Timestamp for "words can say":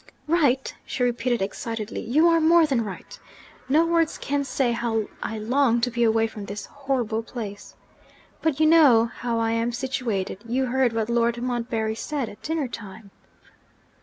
3.85-4.71